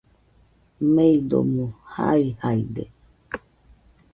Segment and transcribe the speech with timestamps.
[0.93, 1.65] meidomo
[1.97, 2.83] jaijaide.